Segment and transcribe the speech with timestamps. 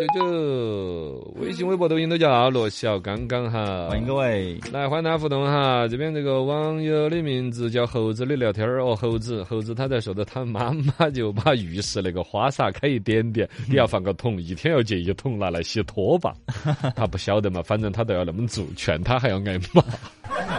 [0.00, 1.09] 就就，
[1.50, 3.88] 微信、微博、抖音都叫罗小刚刚哈。
[3.88, 4.56] 欢迎各位。
[4.72, 5.88] 来，欢迎大家互动哈。
[5.88, 16.32] 这边这个网友的名字叫猴子的聊天儿哦，猴子，猴子他在说的，他妈妈就把浴室那个花洒开一点点，你要放个桶，一天要接一桶拿来洗拖把。
[16.94, 19.82] 他不晓得嘛，反正他都要那么做，劝他还要挨骂。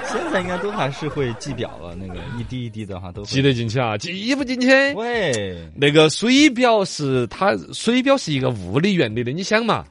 [0.03, 4.67] 现在应该都还是会记表了，那个一滴一滴的哈，都记得进去啊，记不进去。
[4.95, 9.85] 喂，那个水表是它，水表是一个物理原理的，你想嘛，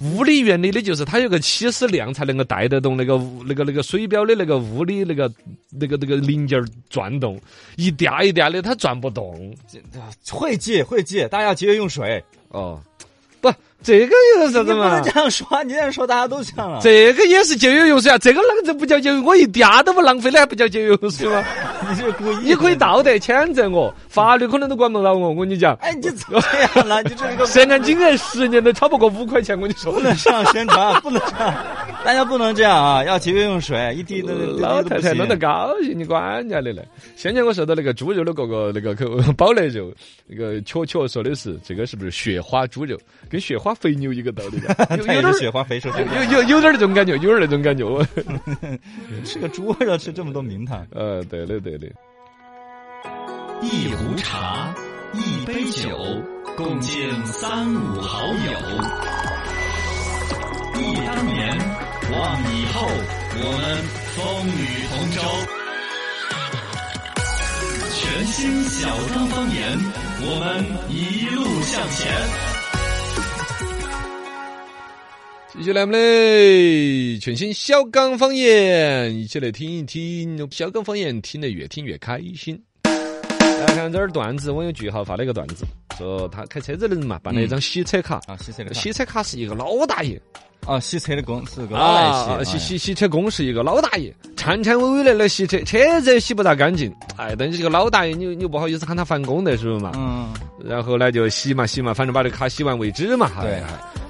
[0.00, 5.30] 物理原理的就是它有个起始量才能够带得动那个那个那个水表的那个物理那个
[5.70, 7.38] 那个那个零件转动，
[7.76, 9.54] 一嗲一嗲的它转不动。
[10.30, 12.82] 会记会记，大家要节约用水哦。
[13.80, 14.88] 不，这个有啥子嘛？
[14.88, 16.80] 不能这样说， 你这样说大家都抢了。
[16.82, 19.20] 这个也是节约用水啊，这个啷这不叫节约？
[19.20, 21.44] 我一点都不浪费的，还不叫节约用水吗？
[21.90, 22.36] 你是故意？
[22.44, 25.30] 你可以道德谴责我，法律可能都管不到我。
[25.30, 26.40] 我跟你讲，哎，你怎么
[26.74, 27.02] 样了？
[27.08, 31.54] 你这个涉案金额十年都超不过五块钱，我跟你说，不能这样宣传，不能这样，
[32.04, 33.04] 大家不能这样啊！
[33.04, 36.82] 要节约用水，一滴都老太太弄得高兴，你管人家的嘞？
[37.16, 39.92] 先前我收到那个猪肉的各个那个口包内肉，
[40.26, 42.96] 那个确确说的是这个是不是雪花猪肉？
[43.28, 44.60] 跟雪花肥牛一个道理，
[45.14, 47.84] 有点雪花肥瘦，有有有点那种感觉，有点那种感觉。
[49.24, 51.86] 吃个猪肉吃这么多名堂， 呃，对的对的。
[53.62, 54.74] 一壶茶，
[55.12, 55.90] 一杯酒，
[56.56, 58.34] 共敬三五好友。
[60.80, 61.58] 忆当年，
[62.10, 62.88] 望以后，
[63.36, 63.62] 我们
[64.16, 65.20] 风雨同舟。
[67.92, 69.78] 全新小刚方言，
[70.22, 72.59] 我们一路向前。
[75.52, 82.60] 继续来我们的全新小刚方言，一起来听一听小刚方言，听得越听越开心。
[82.84, 85.64] 来看这儿段子，我有句号发了一个段子，
[85.98, 90.20] 说他开车子的人嘛，办了一张洗车卡啊，洗车的洗车卡是一个老大爷。
[90.66, 99.90] 啊，洗车的工是个老大洗洗洗车工是一个老大爷，颤颤巍巍的来洗车，车子洗不大干净，哎，但是这个老大爷你你不好意思喊他返工的是不是嘛？
[99.96, 100.32] 嗯，
[100.64, 103.60] 然后呢就洗嘛洗嘛，反正把这卡洗完为止嘛，对。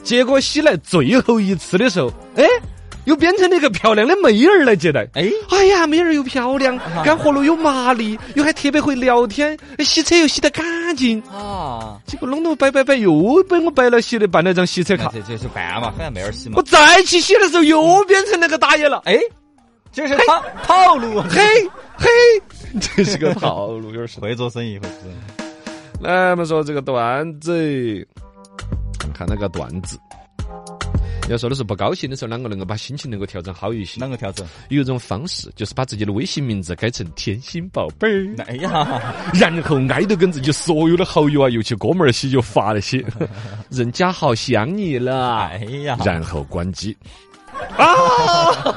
[0.02, 2.44] 结果洗来最后一次的时候，哎，
[3.04, 5.06] 又变成了一个漂亮的妹儿来接待。
[5.14, 10.64] 哎，哎呀，妹儿又漂亮，干活路又麻利，又还特别会聊天，洗车又洗得干
[10.96, 11.98] 净啊。
[12.06, 15.10] 结果弄得摆摆摆，又被我摆了洗的办了张洗车卡。
[15.12, 16.54] 这这是办嘛，喊妹儿洗嘛。
[16.56, 19.02] 我再去洗的时候，又变成那个大爷了。
[19.04, 19.18] 哎，
[19.92, 21.20] 这是套套路。
[21.22, 21.40] 嘿，
[21.96, 22.08] 嘿，
[22.80, 26.02] 这是个套路，有点会做生意，会做生意。
[26.02, 28.06] 来，我们说这个段子。
[29.20, 29.98] 看那个段子，
[31.28, 34.00] 要说的是不高兴的时候，啷个能够把心情能够调整好一些？
[34.00, 34.46] 啷个调整？
[34.70, 38.34] 有一种方式，就是把自己的微信名字改成“甜心宝贝儿”。
[38.48, 38.98] 哎呀，
[39.34, 43.04] 然后挨着跟自己所有的好友啊，尤其哥们儿些就发那些
[43.68, 45.36] “人家好想你了”。
[45.52, 46.96] 哎呀，然后关机。
[47.76, 47.84] 啊！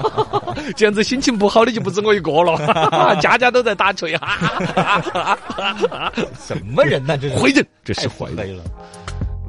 [0.75, 2.57] 这样子心情不好的就不止我一个了，
[3.21, 5.39] 家家都在打锤哈。
[6.37, 7.17] 什么人呢？
[7.17, 8.59] 这是坏人，这是坏人。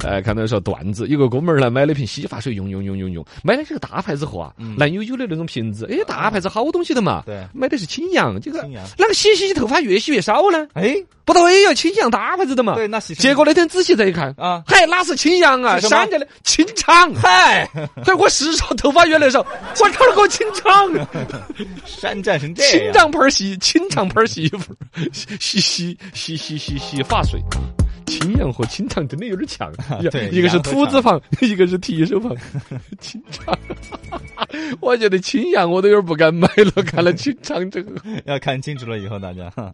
[0.05, 5.89] 哎，看到说段子，有个哥们儿呢买了瓶洗发水用用用用用，买的是个大牌子货啊，蓝悠悠的那种瓶子。
[5.91, 7.23] 哎，大牌子好东西的嘛。
[7.27, 8.67] 对，买的是清扬，这个
[8.99, 10.67] 那个洗洗洗头发越洗越少呢？
[10.75, 12.75] 哎，不对，要清扬大牌子的嘛。
[12.75, 13.15] 对，那是。
[13.15, 15.81] 结果那天仔细再一看啊，嗨，哪是清扬啊？
[15.81, 17.15] 山寨的清肠。
[17.15, 17.69] 嗨，
[18.05, 20.75] 嗨，我是说头发越来越少，我靠给我清肠。
[21.87, 22.73] 山寨成这样。
[22.73, 24.75] 清肠盆洗，清肠盆洗衣服，
[25.41, 27.41] 洗洗洗洗洗洗发水。
[28.07, 29.73] 青阳和清肠真的有点像，
[30.11, 32.37] 对，一个是土字旁， 一个是提手旁。
[33.01, 33.59] 清肠，
[34.81, 37.93] 我觉得青阳我都有点不敢买了，看了清肠这个，
[38.25, 39.73] 要看清楚了以后大家哈。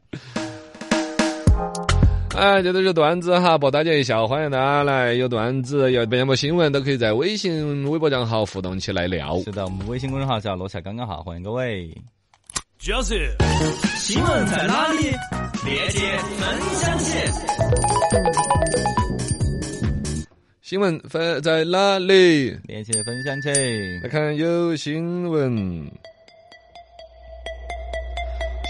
[2.36, 9.38] 哎，这都是段子哈，博大家一笑，欢迎大家来有段子，有别么新闻都可以在微信、微博账号互动起来聊。
[9.40, 11.90] 是的，我们微信公众号叫“罗彩刚刚好”，欢迎各位。
[12.82, 13.36] 就是
[13.98, 15.10] 新闻在哪里？
[15.66, 16.00] 链接
[16.38, 17.14] 分享起。
[20.62, 22.56] 新闻分在哪里？
[22.64, 23.50] 链接分享起。
[24.02, 25.92] 来看有新闻。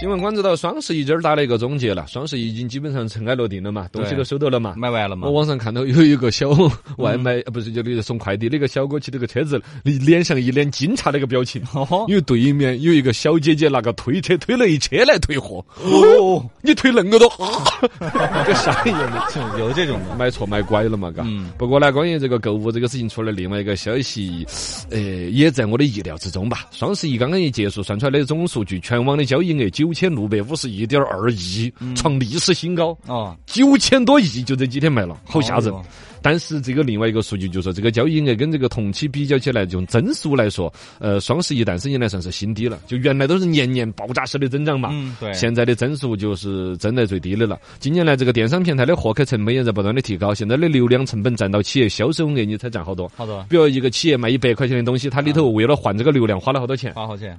[0.01, 5.27] 新闻关注到双十一今儿打了一个总结了，双十一已经基本上尘埃落定了嘛，东西都收到了嘛，买完了嘛。
[5.27, 6.49] 我网上看到有一个小
[6.97, 11.61] 外卖，不是就那个送快递那个小哥骑那个车子，脸上一脸惊诧那个表情，
[12.07, 15.63] 因为对面有一个小姐姐拿个推车推了一车来退货。
[15.83, 17.29] 哦， 你推恁个多，
[18.47, 19.59] 这啥一样的？
[19.59, 21.11] 有这种买错买拐了嘛？
[21.11, 21.23] 嘎。
[21.59, 24.47] 不过呢，关于这个购物这个事情，出了另外一个消息，
[24.89, 26.65] 呃，也在我的意料之中吧。
[26.71, 29.90] 双十一刚刚一结束，算出来的总数据，全网的交易额九。
[29.91, 32.97] 九千六百五十一点二亿，创历史新高。
[33.05, 35.73] 啊，九千多亿就这几天卖了，好吓人。
[36.21, 42.79] 但是这个另外一个数据就说，这个交易额跟这个同期比较起来，用增速来说，呃，双十一诞生以来算是新低了。
[42.87, 47.59] 就原来都是年年爆炸式的增长嘛，嗯，对，现在的增速就是增在最低的了。
[47.79, 53.11] 近年来，这个电商平台的获客成本也在不断的提高，现在的流量成本占到企业销售额，你猜占好多？
[53.13, 56.93] 好多比如一个企业卖一百块钱的东西，它里头为了换这个流量花了好多钱？
[56.93, 57.37] 花好钱。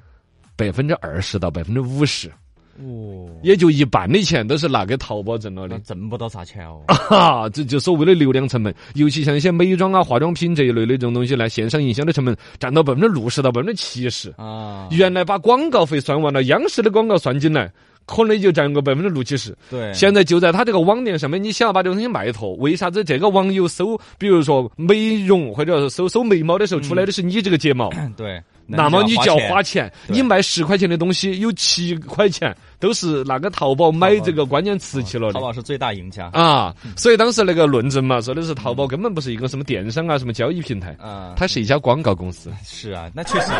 [0.54, 2.30] 百分之二十到百分之五十，
[2.80, 5.78] 哦，也就一半的钱都是拿给淘宝挣了的。
[5.80, 6.82] 挣不到啥钱哦。
[6.88, 14.32] 哈，这就所谓的流量成本，尤其像一些美妆啊、化妆品这一类的这种东西呢，线上营销的成本占到百分之六十到百分之七十。
[14.36, 17.70] 啊，原来把广告费算完了，央视的广告算进来，
[18.06, 19.56] 可能就占个百分之六七十。
[19.70, 29.90] 对，现在就在他这个网店上面，你想要把这个东西卖脱，为啥子这个网友搜，比如说美容或者是搜搜眉毛的时候，出来的是你这个睫毛，对，那么你就要花钱。
[30.06, 35.40] 你卖十块钱的东西，有七块钱都是那个淘宝买这个关键词去了的淘。
[35.40, 36.30] 宝是最大赢家。
[36.32, 42.50] 啊，所以当时那个论证嘛，说的是淘宝根本不是一个什么电商啊、什么交易平台，啊，它是一家广告公司。
[42.64, 43.58] 是啊，那确实也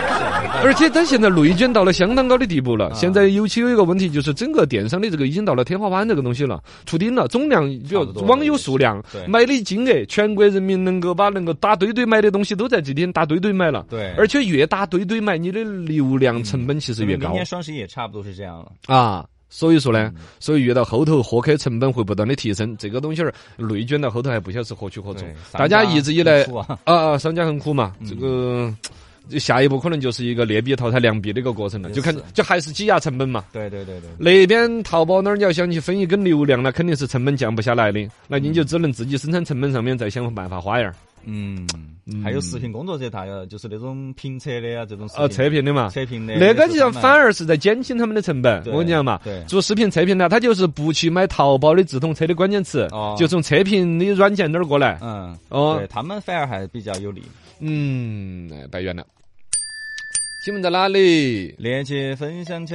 [0.60, 0.66] 是。
[0.66, 2.88] 而且它现在内卷到了相当高的地步了。
[2.88, 7.26] 啊现在尤其有一个问题，就是整个电商的这个已经到了天花板这个东西了，触顶了。
[7.28, 13.86] 总量，比如网友数量对、买的金额，全国人民能够把能够打堆堆买的东西都在这天打堆堆买了。
[13.88, 18.72] 对，而且越打堆堆买，你的流量成本其实越高明年双十一也差不多是这样了。
[18.86, 19.26] 啊。
[19.48, 25.28] 所以说呢，嗯所以越到后头获客成本会不断的提升，这个东西儿内卷到后头还不晓得是何去何从。
[25.52, 28.74] 大家一直以来啊啊，商家很苦嘛，嗯这个。
[29.30, 33.44] 这下一步可能就是一个劣币淘汰良币的一个过程了，就看就还是挤压成本嘛。
[33.52, 40.94] 对对对对，那边淘宝那儿你要想去分一根流量，那肯定是成本降不下来的，那你就只能自己生产成本上面再想办法花样儿。
[41.24, 41.66] 嗯，
[42.22, 48.58] 还有视频工作者，他要就是那种评测的啊，这种视呃，频测评的嘛，测评的，那个就像反而是在减轻他们的成本。
[48.66, 54.98] 我跟你讲嘛对，做视频测评呢，他就是不去买淘宝的直通车的关键词哦，就从测评的软件那儿过来。
[55.02, 57.22] 嗯，哦对，他们反而还比较有利。
[57.60, 59.06] 嗯，哎白远了。
[60.42, 61.54] 新闻在哪里？
[61.56, 62.74] 链接分享起。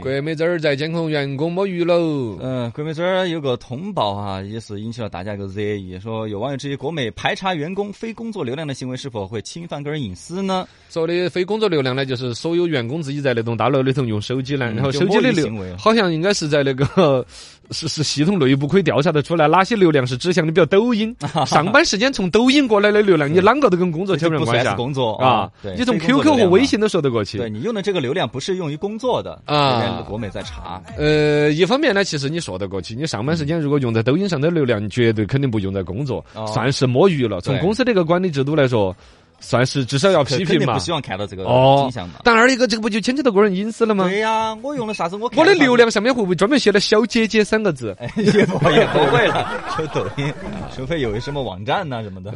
[0.00, 2.38] 国美这儿在监控员工摸鱼喽。
[2.40, 10.68] 嗯，国美这儿有个通报哈，也是引起了大家一个热议，说有网友质疑国美排查员工非工作流量的行为是否会侵犯个人隐私呢？
[10.90, 17.26] 说的非工作流量呢，就是所有员工自己在那栋大楼里头用手机呢，嗯然后手机的流好像应该是在那个
[17.70, 21.14] 是是系统内部可以调查得出来，哪些流量是指向的，比如抖音，
[21.46, 27.50] 上班时间从抖音过来的流量，你啷个都跟工作扯不上关系啊工作啊对，你从 QQ 和微信都说得过去对。
[27.50, 30.82] 你用的这个流量不是用于工作的啊国美在查。
[30.96, 37.40] 呃，一方面呢，其实你说得过去，你上班时间如果用在抖音上的流量，你绝对肯定不用在工作，哦算是摸鱼了。
[37.40, 38.96] 从公司这个管理制度来说，
[39.40, 40.78] 算是至少要批评嘛不。
[40.80, 42.20] 希望看到这个哦景象嘛。
[42.24, 44.08] 但二一个，这个不就牵扯到个人隐私了吗？
[44.08, 45.16] 对呀，我用了啥子？
[45.16, 47.96] 我我的流量上面会不会专门写了“小姐姐”三个字？
[48.00, 49.48] 哎，也不也不会了，
[49.78, 50.32] 就抖音，
[50.74, 52.30] 除非有什么网站呐、什么的，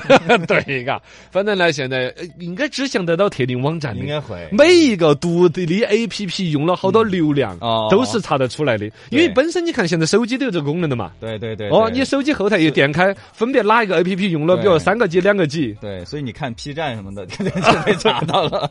[0.46, 1.00] 对嘎，
[1.30, 4.00] 反正呢，现在呃应该只想得到特定网站的。
[4.00, 4.36] 应该会。
[4.50, 8.86] 每一个独立的 A P P 用了好多流量，哦都是查得出来的。
[9.10, 11.12] 因为本身你看，现在手机都有这个功能的嘛。
[11.20, 11.68] 对对对。
[11.70, 17.44] 哦，你手机后台一点开，分别哪一个 A P P 用了，比如对三个 G、两个 G，对，所以你看 P 站什么的， 就
[17.84, 18.70] 被查到了。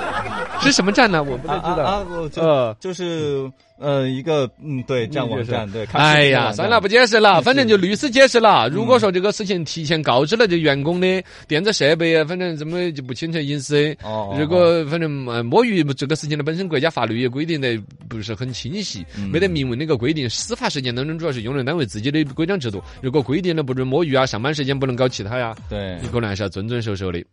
[0.60, 1.22] 是什么站呢？
[1.22, 1.82] 我不太知道。
[1.84, 3.50] 啊啊，我就呃，就是
[3.80, 5.86] 呃一个嗯对站网站对。
[5.86, 8.68] 看视哎呀，算了，不解释了，反正就律师解释了。
[8.68, 13.96] 如果说这个事情提前告知了这员工的电子设备啊，反正怎么就不侵权隐私。
[14.02, 17.76] 哦，如果反正呃摸鱼这个事情呢，本身国家法律也规定的
[18.08, 20.28] 不是很清晰，嗯没得明文的一个规定。
[20.28, 27.24] 司法实践当中主要是用人单位自己的规章制度，如果规定了不准摸鱼啊，上班时间不能搞其他呀，对你可能还是要遵遵守守的。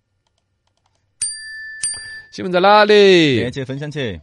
[2.32, 3.52] 新闻在哪里链？
[3.52, 4.20] 接分享起，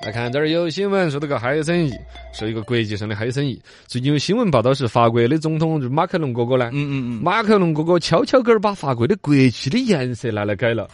[0.00, 1.92] 来看这儿有新闻，说这个嗨生意，
[2.32, 3.60] 说一个国际上的嗨生意。
[3.86, 10.88] 最近有新闻报道是法国的总统就马克龙哥哥呢，嗯嗯嗯，马克龙哥哥悄悄根儿把法国的国旗的颜色拿来改了，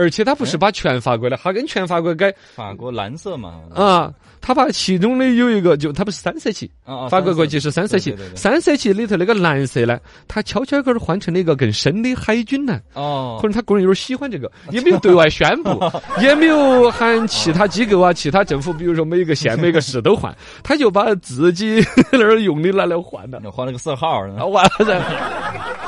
[0.00, 7.60] 而且他不是把全法国的，他跟全法国改法国蓝色嘛，啊，他把其中的有一个就他不是三色旗，啊啊，法国国旗。
[7.60, 8.16] 是三色旗。
[8.34, 12.82] 三色旗里头那个蓝色呢，他悄悄个儿换成了一个更深的海军蓝。
[12.94, 13.38] 哦。
[13.42, 15.78] 可，能他个人有点喜欢这个，也没有对外宣布，
[16.22, 23.38] 也没有喊其他机构啊、其他政府，比如说每一个县、每个市都换， 他就把自己 那儿用的拿来换了。
[23.50, 24.36] 换了个色号呢。
[24.38, 25.04] 啊，，完了，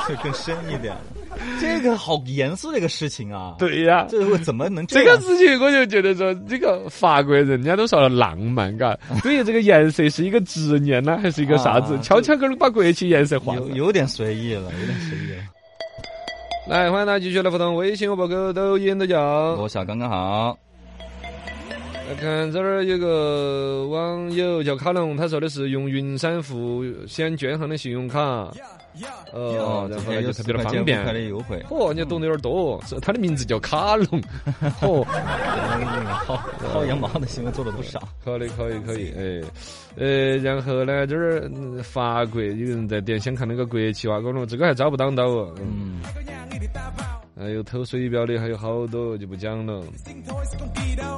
[0.06, 1.00] 就更深一点了。
[1.60, 12.00] 这个好严肃的一个事情啊！，对呀、这个怎么能这样个事情我就觉得说，这个法国人人家都说了浪漫，嘎，对于这个颜色是一个执念呢，还是一个啥子啊？
[12.02, 13.76] 悄悄跟儿把国旗颜色换了有。
[13.76, 15.42] 有点随意了，有点随意了。
[16.68, 19.56] 来，欢迎大家继续来互动，微信、微博、客、抖音都叫。
[19.56, 20.71] 罗小刚刚好，来
[22.16, 28.20] 看这儿有个网友叫卡龙，他说的是用云山付先建行的信用卡，
[29.32, 31.02] 哦，然后呢就特别的方便。
[31.02, 34.06] 块的优惠，嚯，你懂得有点多，是他的名字叫卡龙，
[34.80, 36.36] 嚯，好
[36.72, 38.00] 好养猫的新闻做了不少。
[38.24, 39.42] 可以可以可以，哎，
[39.96, 46.00] 呃，然后呢这儿嗯法国有人在点想看那个国旗哇，我说这个还找不到到哦，嗯。
[47.42, 49.82] 还有偷水表的，还有好多就不讲了。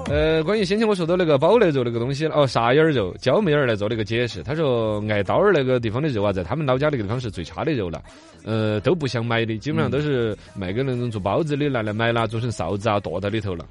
[0.07, 8.03] 呃，关于先前我说的那个宝来肉那个东西，哦，沙眼儿肉，焦妹儿来做了一个解释，他说挨刀儿那个地方的肉啊，在他们老家那个地方是最差的肉了，
[8.45, 13.67] 呃，都不想买的，基本上都是卖给那种做包子的拿来买啦，做成臊子啊剁到里头了。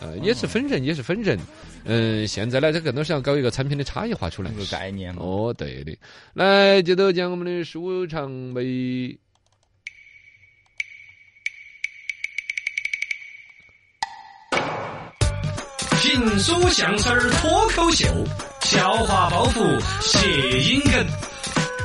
[0.00, 1.36] 呃，也是分人，也是分人。
[1.84, 4.50] 嗯，现在呢，这更多是要搞一个产品的差异化出来。
[4.52, 5.12] 个概念。
[5.16, 5.96] 哦，对的。
[6.34, 9.18] 来，接着讲我们的舒畅美。
[16.08, 18.06] 评书、相声、脱口秀，
[18.62, 21.06] 笑话、包袱、谐音梗，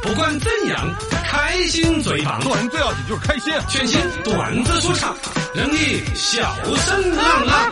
[0.02, 2.40] 不管怎样，开心最棒。
[2.40, 3.54] 做人最要紧就是开心。
[3.68, 5.14] 全新段子说唱，
[5.54, 7.70] 让你笑声朗朗。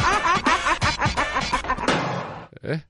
[2.67, 2.83] 哎，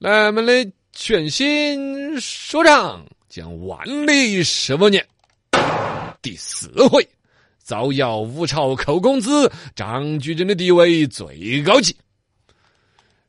[0.00, 3.78] 来，我们的全新说唱讲万
[4.08, 5.06] 历十五年
[6.20, 7.08] 第四回，
[7.62, 11.96] 造谣吴朝扣工资，张居正的地位最高级。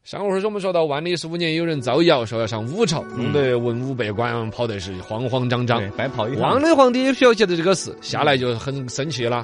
[0.06, 5.82] 上回说我们说到万历十五年，有人造谣说要上五朝，弄得文武百官跑得是慌慌张张。
[5.98, 9.44] 白跑一趟万历皇帝也晓得这个事，下来就很生气了，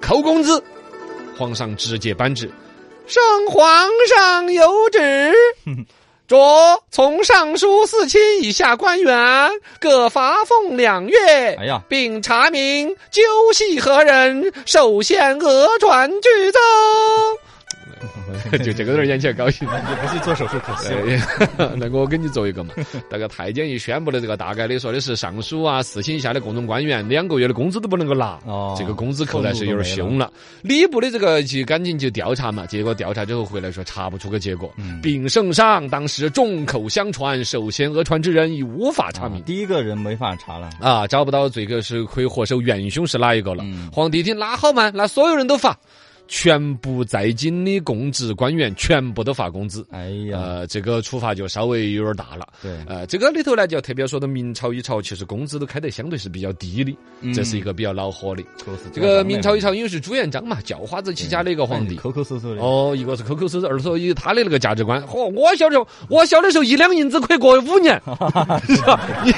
[0.00, 0.64] 扣工资。
[1.36, 2.50] 皇上直接颁旨：
[3.06, 5.30] 圣皇上有旨，
[6.26, 11.18] 着从尚书四卿以下官员各罚俸两月。
[11.58, 13.20] 哎呀，并查明究
[13.52, 16.58] 系何人，首先讹传举奏。
[18.64, 20.90] 就这个人演起来高兴，你不是做手术可惜。
[21.76, 22.74] 那我给你做一个嘛。
[23.10, 30.32] 那个太监一宣布的这个大概的说的是尚书啊、四卿下的各种官员两个月的工资都不能够拿，哦，这个工资扣来是有点凶了。
[30.62, 34.72] 礼部的这个就赶紧就调查嘛，结果调查之后回来说查不出个结果。
[35.02, 39.42] 禀圣上，当时众口相传，首先讹传之人已无法查明。
[39.42, 43.64] 第一个人没法查了啊，找不到这个是可以活手元凶是哪一个了。
[43.92, 45.76] 皇帝听那好嘛，那所有人都发。
[46.32, 52.48] 全部在京的公职官员全部都发工资，哎呀，这个处罚就稍微有点大了。
[52.62, 56.96] 对，呃，这个里头呢，就要特别说到明朝一朝，其实工资都开得相对是比较低的，
[57.34, 58.42] 这是一个比较恼火的。
[58.94, 62.62] 这个明朝一朝，因为是朱元璋嘛，叫花子起家的一个皇帝，抠抠搜搜的。
[62.62, 68.00] 哦，一个是抠抠搜搜，二说以他的那个价值观，嚯，我小时候，我小的时候一两银子可以过五年，
[68.66, 68.98] 是吧？
[69.22, 69.32] 你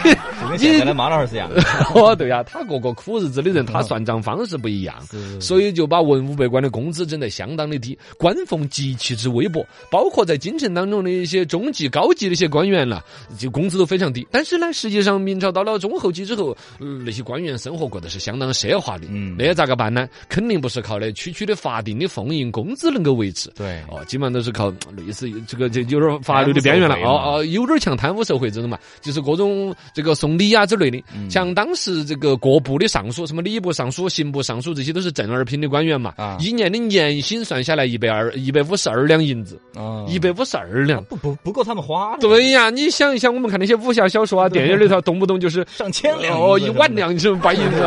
[0.48, 1.50] 跟现在的马老二是一样。
[1.92, 4.94] 哦，对呀，他过过苦日子的人，他算账方式不一样，
[5.40, 7.64] 所以就把文武百官的工资整得相当。
[7.64, 13.02] 的低，官俸极其之微薄，包括在京城当中的一些中级、高级的一些官员了，
[13.38, 14.26] 就工资都非常低。
[14.30, 19.06] 但是呢，实际上明朝到了中后期之后，那些官员生活过得是相当奢华的。
[19.08, 20.06] 嗯，那咋个办呢？
[20.28, 23.50] 肯定不是靠那区区的法定的俸银工资能够维持。
[23.54, 26.96] 对，哦，基本上都是靠类似这个，这有点法律的边缘了。
[26.96, 31.02] 哦哦，有点像贪污受贿这种嘛，就是各种这个送礼啊之类的。
[31.30, 36.12] 像当时这个各部的尚书，什么礼部尚书、刑部尚书，这些都是正二品的官员嘛。
[36.18, 37.64] 啊，一年的年薪算。
[37.64, 42.14] 下来一百二一百五十二两银子啊，一百五十二两，不不不够他们花。
[42.18, 47.80] 对呀，你想一想，我们看那些武侠小说啊、电影里头，动不动就是上千两哦，一万两是白银子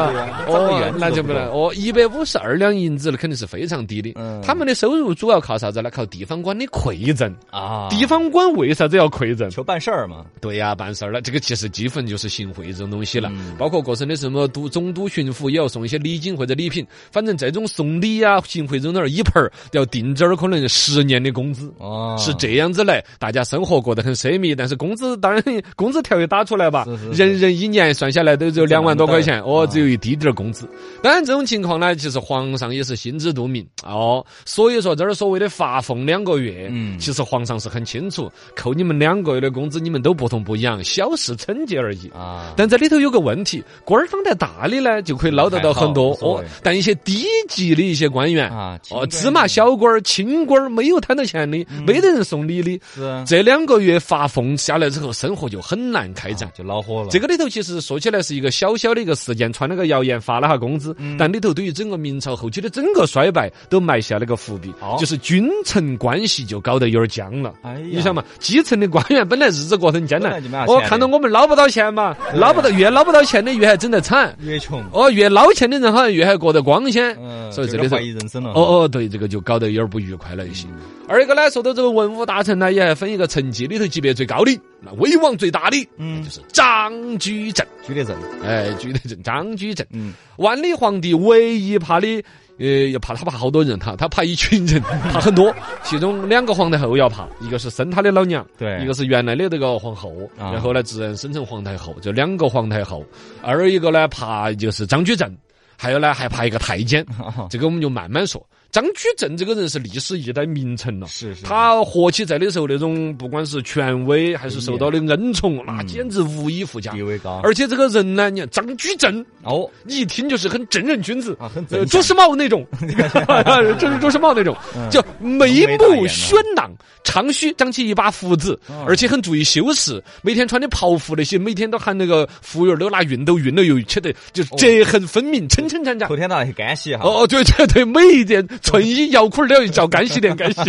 [0.48, 4.12] 哦，那就不能哦，一百五十二两银子那肯定是非常低的。
[4.42, 5.92] 他们的收入主要靠啥子呢？
[5.92, 7.88] 靠地方官的馈赠啊。
[7.92, 9.48] 地方官为啥子要馈赠？
[9.52, 10.26] 求办事儿嘛。
[10.42, 13.32] 对呀，办事儿了，这个其实基本就是行贿这种东西了。
[13.60, 19.52] 包括各省的什么都总督、巡抚也要送一些礼金或者礼品，反正这种送礼啊、行贿这种儿一盆儿。
[19.72, 25.42] 要定这儿可能十年的工资，哦，是这样子来，大家生活过得很奢靡，但是工资当然
[25.76, 30.68] 工资条约打出来吧，人人一年算下来都只有两万多块钱，哦，只有一滴点儿工资。
[31.02, 42.10] 当然这种情况呢，其实皇上也是心知肚明，哦，所以说这儿所谓的发俸两个月，嗯，其实皇上是很清楚，扣你们两个月的工资，你们都不同不一样，小事惩戒而已。
[42.10, 42.54] 啊。
[42.58, 49.46] 但这里头有个问题，官儿当在大的呢，就可以捞得到很多哦，但一些低级的一些官员啊，哦，芝麻。
[49.48, 57.08] 小官儿、清官儿没有贪到钱的，没得人送礼的，是这两个月发俸下来之后，生活就很难开展，就恼火了。
[57.10, 67.54] 这个里头其实说起来是一个小小的一个事件，传了个谣言，发了下工资，但里头对于整个明朝后期的整个衰败都埋下了个伏笔，就是君臣关系就搞得有点僵了。
[67.62, 74.36] 哎，你想嘛，基层的官员本来日子过得很艰难，我看到我们捞不到钱嘛，捞不到越捞不到钱的越还整得惨。
[74.42, 77.16] 越穷，哦，越捞钱的人好像越还过得光鲜。
[77.20, 78.47] 嗯，所以这里头怀疑人生了。
[78.54, 80.68] 哦，哦，对，这个就搞得有点不愉快了一些。
[81.08, 87.66] 二一个呢，说到这个文武大臣呢，也还分一个层级里头级别最高的，那威望最大的，嗯就是张居正。
[87.84, 89.86] 居列正，哎，居的正，张居正。
[89.92, 92.22] 嗯，万历皇帝唯一怕的，
[92.60, 94.82] 呃，要怕他怕好多人，他他怕一群人，
[95.14, 95.56] 怕很多。
[95.84, 103.06] 其中两个皇太后要怕，一个是生他的老娘，对一个是原来的这个皇后，啊然后呢自然生成皇太后，就两个皇太后。
[103.42, 105.34] 二一个呢怕就是张居正，
[105.78, 107.06] 还有呢还怕一个太监。
[107.50, 108.46] 这个我们就慢慢说。
[108.72, 111.08] 张居正这个人是历史一代名臣了。
[111.08, 117.02] 是是，他活起在的时候，那种不管是权威还是受到的恩宠，那简直无以复加地。
[117.02, 119.70] 位高，而且这个人呢，你看张居正，哦。
[119.84, 122.66] 你一听就是很正人君子啊，很呃，正朱时茂那种，
[123.80, 124.56] 就是朱时茂那种，
[124.92, 126.70] 就眉目轩朗，
[127.04, 136.18] 长须，长起一把胡子，而且很注意修饰，每天穿的袍服那些，每天都喊那个服务员都拿熨斗熨了又切得就是折痕分明，撑撑展展头。
[136.18, 140.62] 天到那些干洗哈，哦，对对对，每一件衬衣摇裤儿都要叫干洗店干洗，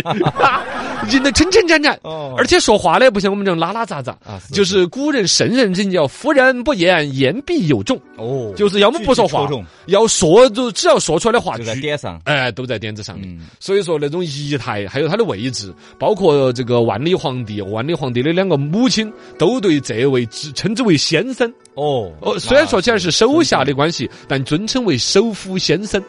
[1.09, 1.99] 人的抻抻展展。
[2.03, 9.49] 哦而且说话呢，不像我们这种拉拉杂杂啊就是古人圣人人叫夫人不言，言必有重，哦，就是要么不说话
[9.87, 13.27] 要说就只要说出来的话就在，点上，哎，都在点子上面。
[13.29, 21.51] 嗯，所以说那种仪态，还有他的位置，包括这个万历皇帝，万历皇帝的两个母亲，都对这位之称之为先生。
[21.73, 26.01] 哦哦，虽然说起来是手下的关系，但尊称为首辅先生。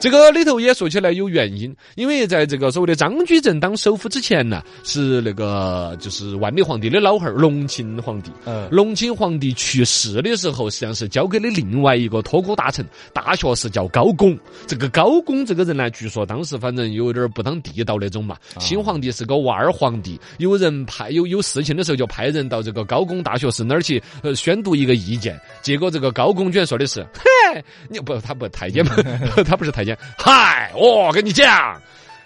[0.00, 8.30] 这个里头也说起来有原因，因为在这个所谓的张居正当首辅之前呢，是那个就是万历皇帝的老汉儿隆庆皇帝。
[8.44, 14.38] 嗯隆庆皇帝去世的时候，实际上是交给了另外一个托孤大臣，大学士叫高拱。
[14.66, 18.36] 这个高拱这个人呢，据说当时反正有点儿不当地道那种嘛。
[18.60, 28.94] 新皇帝是个娃儿皇帝，有人派有有事情的时候就派人到这个高拱大学士那儿去呃宣读一个意见，结果这个高拱居然说的是，嘿，你不他不太监嘛，
[29.44, 31.80] 他不是太监，嗨，我跟你讲。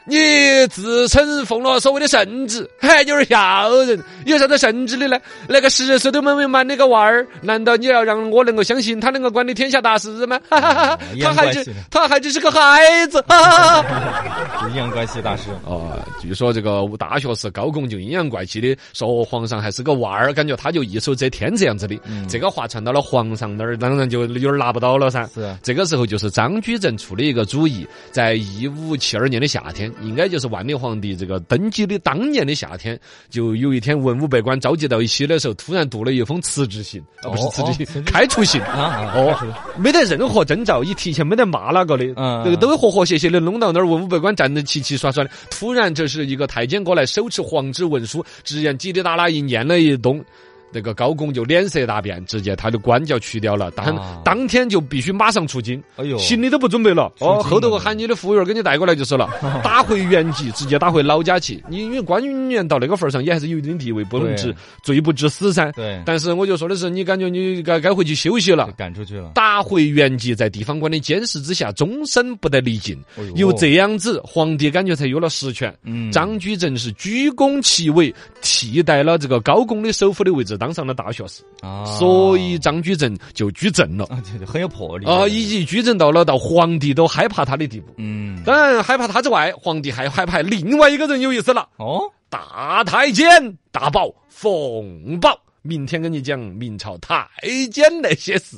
[0.05, 4.03] 你自称奉了所谓的圣旨，还有点吓人。
[4.27, 5.19] 有啥子圣旨的呢？
[5.49, 10.41] 那个十岁都没没满那个娃儿，难道你要让我能够相信他能够管理天下大事吗？
[10.49, 13.23] 哈哈哈哈他还只阳怪气的他还只是个孩子。
[13.29, 21.99] 哈哈哈阴阳怪气大师，哦，据说这个大学士高拱就阴阳怪气的说皇上还是个娃儿，感觉他就一手遮天这样子的。
[22.29, 25.29] 这个话传到了皇上那儿，当然就有点拿不到了噻。
[25.35, 38.61] 是这个时候就是张居正出的一个主意，在一五七二年的夏天，应该就是万历皇帝这个登基的当年的夏天，就有一天文武百官召集到一起的时候，突然读了一封辞职信，啊，不是哦辞职信，哦开除信。
[38.63, 39.37] 哦，
[39.77, 45.31] 没得任何征兆，一提前没得骂哪个的，嗯这个都和和谐谐的弄到那儿，文武百官站得齐齐刷刷的。
[45.51, 50.25] 突然，这是一个太监过来，手持黄纸文书，直言叽里哒啦一念了一通。
[50.73, 57.13] 那个高拱就脸色大变，直接他的官就要去掉了，当啊当天就必须马上出京，哎呦，行李都不准备了。
[57.19, 59.29] 出哦，后头我喊你的服务员给你带过来就是了，
[59.63, 61.63] 打回原籍，直接打回老家去。
[61.69, 65.71] 你因为官员到那个份儿上也还是有一定地位，不能对致罪不至死噻。
[65.73, 68.71] 对，但是我就说的是，你感觉你该该回去休息了。
[68.77, 72.99] 赶出去了，打回原籍，在地方官的监视之下，终身不得离境。
[73.17, 75.75] 哎呦有这样子，皇帝感觉才有了实权。
[75.85, 84.05] 嗯张居正是居功其伟，替代了这个高拱的首辅的位置，当上了大学士，啊，所以张居正就居正了。
[84.05, 87.93] 啊，很有魄力啊，以及居正到了到皇帝都害怕他的地步。
[87.97, 95.37] 嗯，当然，害怕他之外，皇帝还害怕另外一个人有意思了，哦，大太监大宝冯宝。
[95.65, 97.29] 明天跟你讲明朝太
[97.73, 98.57] 监那些事。